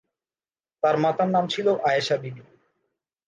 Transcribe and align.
তার 0.83 0.95
মাতার 0.97 1.29
নাম 1.29 1.45
ছিল 1.47 1.67
আয়েশা 1.89 2.15
বিবি। 2.17 2.43